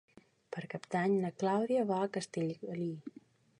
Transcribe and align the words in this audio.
Per 0.55 0.63
Cap 0.71 0.87
d'Any 0.95 1.17
na 1.27 1.31
Clàudia 1.43 1.85
va 1.93 2.01
a 2.05 2.09
Castellgalí. 2.17 2.91